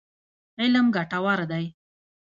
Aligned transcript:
علم 0.61 0.85
ګټور 0.95 1.39
دی. 1.51 1.65